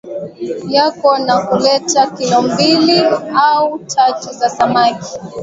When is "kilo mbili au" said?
2.07-3.79